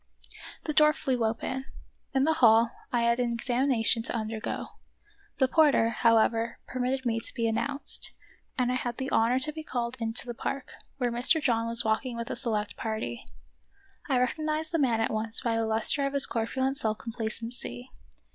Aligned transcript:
The 0.63 0.73
door 0.73 0.93
flew 0.93 1.23
open. 1.23 1.65
In 2.15 2.23
the 2.23 2.33
hall 2.41 2.71
I 2.91 3.03
had 3.03 3.19
an 3.19 3.31
ex 3.33 3.47
amination 3.49 4.03
to 4.05 4.15
undergo; 4.15 4.69
the 5.37 5.47
porter, 5.47 5.89
however, 5.91 6.57
per 6.65 6.79
mitted 6.79 7.05
me 7.05 7.19
to 7.19 7.33
be 7.35 7.47
announced, 7.47 8.11
and 8.57 8.71
I 8.71 8.75
had 8.77 8.97
the 8.97 9.11
honor 9.11 9.37
to 9.37 9.51
be 9.51 9.61
called 9.63 9.97
into 9.99 10.25
the 10.25 10.33
park, 10.33 10.71
where 10.97 11.11
Mr. 11.11 11.39
John 11.39 11.67
was 11.67 11.85
walking 11.85 12.17
with 12.17 12.31
a 12.31 12.35
select 12.35 12.75
party. 12.75 13.27
I 14.09 14.17
recognized 14.17 14.71
the 14.71 14.79
man 14.79 14.99
at 15.01 15.11
once 15.11 15.39
by 15.41 15.55
the 15.55 15.67
lustre 15.67 16.07
of 16.07 16.13
his 16.13 16.25
corpulent 16.25 16.77
self 16.77 16.97
complacency. 16.97 17.91